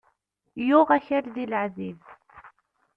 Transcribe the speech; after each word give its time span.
Yuɣ 0.67 0.87
akal 0.97 1.25
di 1.35 1.45
laεzib 1.51 2.01